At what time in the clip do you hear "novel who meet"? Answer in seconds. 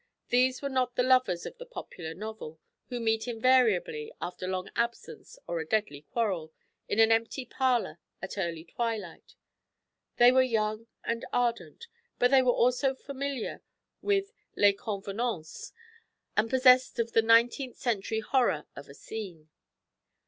2.15-3.27